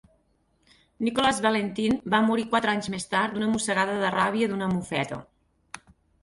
[1.07, 5.21] Nicholas Valentin va morir quatre anys més tard d'una mossegada de ràbia d'una mofeta.